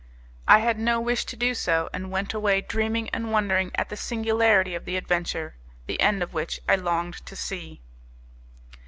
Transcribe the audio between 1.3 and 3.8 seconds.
do so, and went away dreaming and wondering